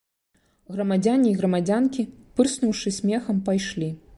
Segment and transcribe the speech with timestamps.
[0.77, 2.07] Грамадзяне й грамадзянкі,
[2.39, 3.89] пырснуўшы смехам, пайшлі.